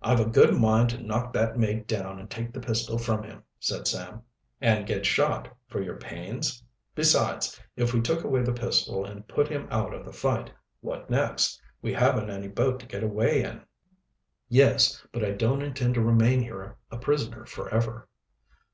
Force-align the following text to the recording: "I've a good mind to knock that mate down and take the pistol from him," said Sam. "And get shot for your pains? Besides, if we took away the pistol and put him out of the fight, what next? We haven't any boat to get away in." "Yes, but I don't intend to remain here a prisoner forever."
"I've 0.00 0.18
a 0.18 0.24
good 0.24 0.54
mind 0.54 0.88
to 0.88 1.02
knock 1.02 1.34
that 1.34 1.58
mate 1.58 1.86
down 1.86 2.18
and 2.18 2.30
take 2.30 2.54
the 2.54 2.58
pistol 2.60 2.96
from 2.96 3.22
him," 3.22 3.42
said 3.60 3.86
Sam. 3.86 4.22
"And 4.62 4.86
get 4.86 5.04
shot 5.04 5.54
for 5.66 5.82
your 5.82 5.96
pains? 5.96 6.64
Besides, 6.94 7.60
if 7.76 7.92
we 7.92 8.00
took 8.00 8.24
away 8.24 8.40
the 8.40 8.54
pistol 8.54 9.04
and 9.04 9.28
put 9.28 9.48
him 9.48 9.68
out 9.70 9.92
of 9.92 10.06
the 10.06 10.10
fight, 10.14 10.50
what 10.80 11.10
next? 11.10 11.60
We 11.82 11.92
haven't 11.92 12.30
any 12.30 12.48
boat 12.48 12.80
to 12.80 12.86
get 12.86 13.04
away 13.04 13.42
in." 13.42 13.60
"Yes, 14.48 15.06
but 15.12 15.22
I 15.22 15.32
don't 15.32 15.60
intend 15.60 15.96
to 15.96 16.00
remain 16.00 16.40
here 16.40 16.78
a 16.90 16.96
prisoner 16.96 17.44
forever." 17.44 18.08